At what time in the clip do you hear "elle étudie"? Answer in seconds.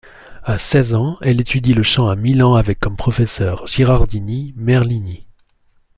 1.21-1.75